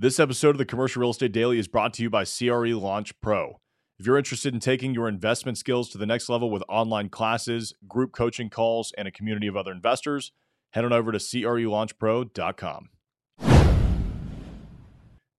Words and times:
This 0.00 0.20
episode 0.20 0.50
of 0.50 0.58
the 0.58 0.64
Commercial 0.64 1.00
Real 1.00 1.10
Estate 1.10 1.32
Daily 1.32 1.58
is 1.58 1.66
brought 1.66 1.92
to 1.94 2.04
you 2.04 2.08
by 2.08 2.24
CRE 2.24 2.68
Launch 2.68 3.20
Pro. 3.20 3.60
If 3.98 4.06
you're 4.06 4.16
interested 4.16 4.54
in 4.54 4.60
taking 4.60 4.94
your 4.94 5.08
investment 5.08 5.58
skills 5.58 5.88
to 5.88 5.98
the 5.98 6.06
next 6.06 6.28
level 6.28 6.52
with 6.52 6.62
online 6.68 7.08
classes, 7.08 7.74
group 7.88 8.12
coaching 8.12 8.48
calls, 8.48 8.92
and 8.96 9.08
a 9.08 9.10
community 9.10 9.48
of 9.48 9.56
other 9.56 9.72
investors, 9.72 10.30
head 10.70 10.84
on 10.84 10.92
over 10.92 11.10
to 11.10 11.18
crelaunchpro.com. 11.18 12.90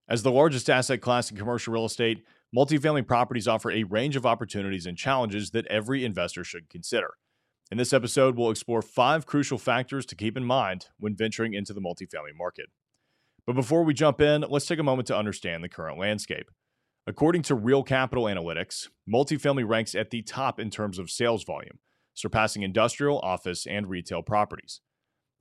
As 0.09 0.23
the 0.23 0.31
largest 0.31 0.69
asset 0.69 0.99
class 0.99 1.31
in 1.31 1.37
commercial 1.37 1.71
real 1.71 1.85
estate, 1.85 2.25
multifamily 2.53 3.07
properties 3.07 3.47
offer 3.47 3.71
a 3.71 3.85
range 3.85 4.17
of 4.17 4.25
opportunities 4.25 4.85
and 4.85 4.97
challenges 4.97 5.51
that 5.51 5.67
every 5.67 6.03
investor 6.03 6.43
should 6.43 6.69
consider. 6.69 7.11
In 7.71 7.77
this 7.77 7.93
episode, 7.93 8.35
we'll 8.35 8.51
explore 8.51 8.81
five 8.81 9.25
crucial 9.25 9.57
factors 9.57 10.05
to 10.07 10.15
keep 10.15 10.35
in 10.35 10.43
mind 10.43 10.87
when 10.99 11.15
venturing 11.15 11.53
into 11.53 11.71
the 11.71 11.79
multifamily 11.79 12.35
market. 12.37 12.65
But 13.49 13.55
before 13.55 13.83
we 13.83 13.95
jump 13.95 14.21
in, 14.21 14.45
let's 14.47 14.67
take 14.67 14.77
a 14.77 14.83
moment 14.83 15.07
to 15.07 15.17
understand 15.17 15.63
the 15.63 15.69
current 15.69 15.97
landscape. 15.97 16.51
According 17.07 17.41
to 17.41 17.55
Real 17.55 17.81
Capital 17.81 18.25
Analytics, 18.25 18.89
multifamily 19.11 19.67
ranks 19.67 19.95
at 19.95 20.11
the 20.11 20.21
top 20.21 20.59
in 20.59 20.69
terms 20.69 20.99
of 20.99 21.09
sales 21.09 21.43
volume, 21.43 21.79
surpassing 22.13 22.61
industrial, 22.61 23.17
office, 23.21 23.65
and 23.65 23.89
retail 23.89 24.21
properties. 24.21 24.81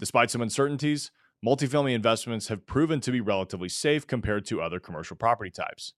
Despite 0.01 0.31
some 0.31 0.41
uncertainties, 0.41 1.11
multifamily 1.45 1.93
investments 1.93 2.49
have 2.49 2.65
proven 2.65 3.01
to 3.01 3.13
be 3.13 3.21
relatively 3.21 3.69
safe 3.69 4.07
compared 4.07 4.47
to 4.47 4.63
other 4.63 4.81
commercial 4.81 5.15
property 5.15 5.51
types. 5.51 5.93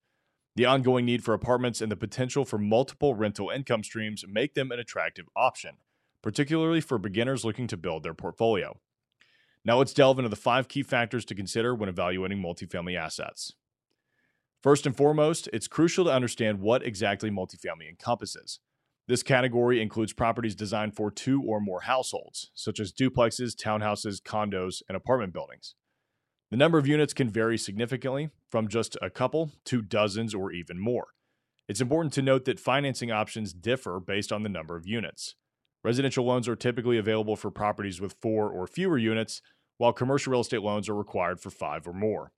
The 0.56 0.66
ongoing 0.66 1.04
need 1.04 1.22
for 1.22 1.32
apartments 1.32 1.80
and 1.80 1.92
the 1.92 1.96
potential 1.96 2.44
for 2.44 2.58
multiple 2.58 3.14
rental 3.14 3.50
income 3.50 3.84
streams 3.84 4.24
make 4.28 4.54
them 4.54 4.72
an 4.72 4.80
attractive 4.80 5.26
option 5.36 5.76
particularly 6.22 6.80
for 6.80 6.98
beginners 6.98 7.44
looking 7.44 7.66
to 7.68 7.76
build 7.76 8.02
their 8.02 8.14
portfolio. 8.14 8.78
Now 9.64 9.78
let's 9.78 9.92
delve 9.92 10.18
into 10.18 10.28
the 10.28 10.36
five 10.36 10.68
key 10.68 10.82
factors 10.82 11.24
to 11.26 11.34
consider 11.34 11.74
when 11.74 11.88
evaluating 11.88 12.42
multifamily 12.42 12.98
assets. 12.98 13.52
First 14.62 14.86
and 14.86 14.96
foremost, 14.96 15.48
it's 15.52 15.68
crucial 15.68 16.04
to 16.04 16.12
understand 16.12 16.60
what 16.60 16.84
exactly 16.84 17.30
multifamily 17.30 17.88
encompasses. 17.88 18.60
This 19.06 19.22
category 19.22 19.80
includes 19.82 20.12
properties 20.12 20.54
designed 20.54 20.94
for 20.94 21.10
two 21.10 21.42
or 21.42 21.60
more 21.60 21.80
households, 21.80 22.50
such 22.54 22.78
as 22.78 22.92
duplexes, 22.92 23.56
townhouses, 23.56 24.22
condos, 24.22 24.82
and 24.88 24.96
apartment 24.96 25.32
buildings. 25.32 25.74
The 26.50 26.56
number 26.56 26.78
of 26.78 26.86
units 26.86 27.12
can 27.12 27.28
vary 27.28 27.58
significantly, 27.58 28.30
from 28.48 28.68
just 28.68 28.96
a 29.00 29.10
couple 29.10 29.52
to 29.64 29.82
dozens 29.82 30.34
or 30.34 30.52
even 30.52 30.78
more. 30.78 31.08
It's 31.68 31.80
important 31.80 32.12
to 32.14 32.22
note 32.22 32.44
that 32.46 32.60
financing 32.60 33.10
options 33.10 33.52
differ 33.52 34.00
based 34.00 34.32
on 34.32 34.42
the 34.42 34.48
number 34.48 34.76
of 34.76 34.86
units. 34.86 35.36
Residential 35.82 36.24
loans 36.24 36.48
are 36.48 36.56
typically 36.56 36.98
available 36.98 37.36
for 37.36 37.50
properties 37.50 38.00
with 38.00 38.16
four 38.20 38.50
or 38.50 38.66
fewer 38.66 38.98
units, 38.98 39.40
while 39.78 39.92
commercial 39.92 40.30
real 40.30 40.42
estate 40.42 40.62
loans 40.62 40.88
are 40.88 40.94
required 40.94 41.40
for 41.40 41.50
five 41.50 41.86
or 41.86 41.92
more. 41.92 42.32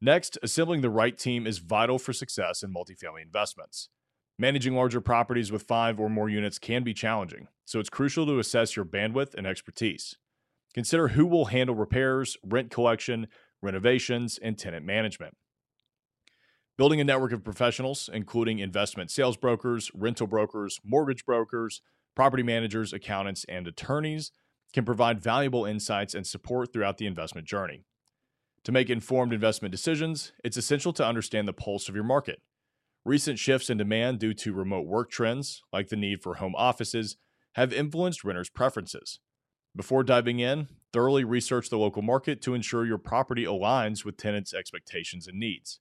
Next, 0.00 0.38
assembling 0.42 0.80
the 0.80 0.90
right 0.90 1.18
team 1.18 1.46
is 1.46 1.58
vital 1.58 1.98
for 1.98 2.12
success 2.12 2.62
in 2.62 2.72
multifamily 2.72 3.22
investments. 3.22 3.90
Managing 4.38 4.74
larger 4.74 5.00
properties 5.00 5.50
with 5.50 5.64
five 5.64 5.98
or 5.98 6.08
more 6.08 6.28
units 6.28 6.58
can 6.58 6.84
be 6.84 6.94
challenging, 6.94 7.48
so 7.64 7.80
it's 7.80 7.90
crucial 7.90 8.24
to 8.24 8.38
assess 8.38 8.76
your 8.76 8.84
bandwidth 8.84 9.34
and 9.34 9.46
expertise. 9.46 10.16
Consider 10.72 11.08
who 11.08 11.26
will 11.26 11.46
handle 11.46 11.74
repairs, 11.74 12.36
rent 12.44 12.70
collection, 12.70 13.26
renovations, 13.60 14.38
and 14.38 14.56
tenant 14.56 14.86
management. 14.86 15.36
Building 16.76 17.00
a 17.00 17.04
network 17.04 17.32
of 17.32 17.42
professionals, 17.42 18.08
including 18.12 18.60
investment 18.60 19.10
sales 19.10 19.36
brokers, 19.36 19.90
rental 19.92 20.28
brokers, 20.28 20.78
mortgage 20.84 21.26
brokers, 21.26 21.82
property 22.18 22.42
managers, 22.42 22.92
accountants, 22.92 23.44
and 23.48 23.68
attorneys 23.68 24.32
can 24.72 24.84
provide 24.84 25.22
valuable 25.22 25.64
insights 25.64 26.16
and 26.16 26.26
support 26.26 26.72
throughout 26.72 26.98
the 26.98 27.06
investment 27.06 27.46
journey. 27.46 27.84
To 28.64 28.72
make 28.72 28.90
informed 28.90 29.32
investment 29.32 29.70
decisions, 29.70 30.32
it's 30.42 30.56
essential 30.56 30.92
to 30.94 31.06
understand 31.06 31.46
the 31.46 31.52
pulse 31.52 31.88
of 31.88 31.94
your 31.94 32.02
market. 32.02 32.42
Recent 33.04 33.38
shifts 33.38 33.70
in 33.70 33.78
demand 33.78 34.18
due 34.18 34.34
to 34.34 34.52
remote 34.52 34.84
work 34.84 35.12
trends, 35.12 35.62
like 35.72 35.90
the 35.90 35.96
need 35.96 36.20
for 36.20 36.34
home 36.34 36.56
offices, 36.56 37.16
have 37.52 37.72
influenced 37.72 38.24
renters' 38.24 38.50
preferences. 38.50 39.20
Before 39.76 40.02
diving 40.02 40.40
in, 40.40 40.66
thoroughly 40.92 41.22
research 41.22 41.70
the 41.70 41.78
local 41.78 42.02
market 42.02 42.42
to 42.42 42.54
ensure 42.54 42.84
your 42.84 42.98
property 42.98 43.44
aligns 43.44 44.04
with 44.04 44.16
tenants' 44.16 44.52
expectations 44.52 45.28
and 45.28 45.38
needs. 45.38 45.78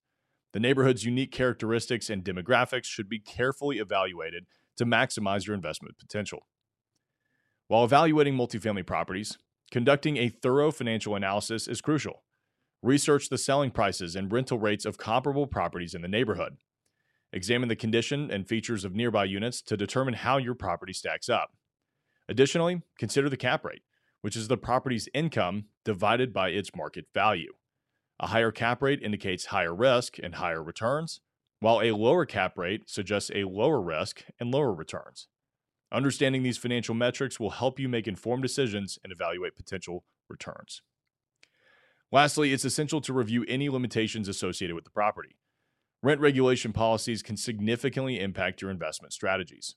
The 0.54 0.60
neighborhood's 0.60 1.04
unique 1.04 1.32
characteristics 1.32 2.12
and 2.12 2.24
demographics 2.24 2.86
should 2.86 3.10
be 3.10 3.20
carefully 3.20 3.80
evaluated 3.80 4.46
to 4.78 4.86
maximize 4.86 5.46
your 5.46 5.56
investment 5.56 5.98
potential. 5.98 6.48
While 7.68 7.84
evaluating 7.84 8.36
multifamily 8.36 8.86
properties, 8.86 9.38
conducting 9.72 10.18
a 10.18 10.30
thorough 10.30 10.72
financial 10.72 11.16
analysis 11.16 11.68
is 11.68 11.82
crucial. 11.82 12.24
Research 12.82 13.30
the 13.30 13.38
selling 13.38 13.72
prices 13.72 14.16
and 14.16 14.32
rental 14.32 14.60
rates 14.60 14.86
of 14.86 14.98
comparable 14.98 15.48
properties 15.48 15.94
in 15.94 16.02
the 16.02 16.08
neighborhood. 16.08 16.58
Examine 17.34 17.68
the 17.68 17.76
condition 17.76 18.32
and 18.32 18.48
features 18.48 18.86
of 18.86 18.96
nearby 18.96 19.26
units 19.26 19.62
to 19.64 19.76
determine 19.76 20.14
how 20.14 20.38
your 20.38 20.56
property 20.56 20.94
stacks 20.94 21.28
up. 21.28 21.52
Additionally, 22.30 22.82
consider 22.98 23.30
the 23.30 23.36
cap 23.36 23.66
rate, 23.66 23.82
which 24.22 24.36
is 24.36 24.48
the 24.48 24.58
property's 24.58 25.10
income 25.14 25.66
divided 25.84 26.32
by 26.32 26.50
its 26.50 26.76
market 26.76 27.06
value. 27.14 27.54
A 28.20 28.28
higher 28.28 28.52
cap 28.52 28.82
rate 28.82 29.02
indicates 29.02 29.46
higher 29.48 29.76
risk 29.76 30.18
and 30.22 30.36
higher 30.36 30.64
returns, 30.64 31.20
while 31.60 31.82
a 31.82 31.92
lower 31.92 32.26
cap 32.26 32.58
rate 32.58 32.90
suggests 32.90 33.32
a 33.34 33.44
lower 33.46 33.82
risk 33.82 34.24
and 34.40 34.52
lower 34.52 34.74
returns. 34.74 35.28
Understanding 35.92 36.44
these 36.44 36.58
financial 36.58 36.94
metrics 36.94 37.40
will 37.40 37.52
help 37.52 37.80
you 37.80 37.88
make 37.88 38.08
informed 38.08 38.44
decisions 38.44 39.00
and 39.04 39.14
evaluate 39.14 39.56
potential 39.56 40.04
returns. 40.30 40.82
Lastly, 42.12 42.54
it's 42.54 42.66
essential 42.66 43.02
to 43.02 43.14
review 43.14 43.46
any 43.48 43.70
limitations 43.70 44.28
associated 44.28 44.76
with 44.76 44.86
the 44.86 44.92
property. 44.92 45.38
Rent 46.04 46.22
regulation 46.22 46.74
policies 46.74 47.24
can 47.24 47.38
significantly 47.38 48.20
impact 48.20 48.62
your 48.62 48.72
investment 48.72 49.14
strategies. 49.14 49.76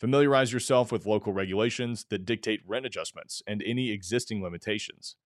Familiarize 0.00 0.52
yourself 0.52 0.90
with 0.90 1.06
local 1.06 1.32
regulations 1.32 2.04
that 2.10 2.26
dictate 2.26 2.60
rent 2.66 2.84
adjustments 2.84 3.42
and 3.46 3.62
any 3.64 3.90
existing 3.90 4.42
limitations. 4.42 5.16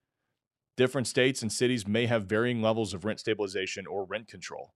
Different 0.77 1.07
states 1.07 1.41
and 1.41 1.51
cities 1.51 1.87
may 1.87 2.05
have 2.05 2.25
varying 2.25 2.61
levels 2.61 2.93
of 2.93 3.03
rent 3.03 3.19
stabilization 3.19 3.87
or 3.87 4.05
rent 4.05 4.27
control. 4.27 4.73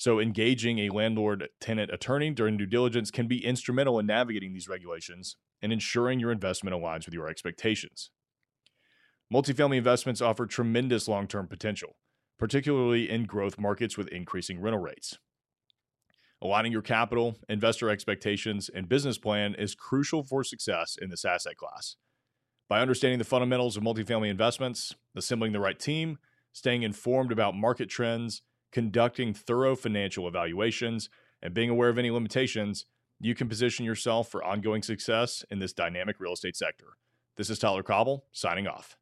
So, 0.00 0.18
engaging 0.18 0.78
a 0.78 0.88
landlord 0.88 1.50
tenant 1.60 1.92
attorney 1.92 2.30
during 2.30 2.56
due 2.56 2.64
diligence 2.64 3.10
can 3.10 3.26
be 3.26 3.44
instrumental 3.44 3.98
in 3.98 4.06
navigating 4.06 4.54
these 4.54 4.66
regulations 4.66 5.36
and 5.60 5.74
ensuring 5.74 6.18
your 6.18 6.32
investment 6.32 6.74
aligns 6.74 7.04
with 7.04 7.12
your 7.12 7.28
expectations. 7.28 8.10
Multifamily 9.30 9.76
investments 9.76 10.22
offer 10.22 10.46
tremendous 10.46 11.06
long 11.06 11.28
term 11.28 11.46
potential, 11.46 11.96
particularly 12.38 13.10
in 13.10 13.24
growth 13.24 13.58
markets 13.58 13.98
with 13.98 14.08
increasing 14.08 14.58
rental 14.58 14.80
rates. 14.80 15.18
Aligning 16.40 16.72
your 16.72 16.80
capital, 16.80 17.36
investor 17.50 17.90
expectations, 17.90 18.70
and 18.74 18.88
business 18.88 19.18
plan 19.18 19.54
is 19.54 19.74
crucial 19.74 20.22
for 20.22 20.42
success 20.42 20.96
in 20.98 21.10
this 21.10 21.26
asset 21.26 21.58
class. 21.58 21.96
By 22.70 22.80
understanding 22.80 23.18
the 23.18 23.24
fundamentals 23.26 23.76
of 23.76 23.82
multifamily 23.82 24.30
investments, 24.30 24.94
assembling 25.14 25.52
the 25.52 25.60
right 25.60 25.78
team, 25.78 26.16
staying 26.54 26.84
informed 26.84 27.32
about 27.32 27.54
market 27.54 27.90
trends, 27.90 28.40
conducting 28.72 29.34
thorough 29.34 29.76
financial 29.76 30.28
evaluations, 30.28 31.08
and 31.42 31.54
being 31.54 31.70
aware 31.70 31.88
of 31.88 31.98
any 31.98 32.10
limitations, 32.10 32.86
you 33.18 33.34
can 33.34 33.48
position 33.48 33.84
yourself 33.84 34.30
for 34.30 34.44
ongoing 34.44 34.82
success 34.82 35.44
in 35.50 35.58
this 35.58 35.72
dynamic 35.72 36.20
real 36.20 36.32
estate 36.32 36.56
sector. 36.56 36.96
This 37.36 37.50
is 37.50 37.58
Tyler 37.58 37.82
Cauble 37.82 38.26
signing 38.32 38.66
off. 38.66 38.96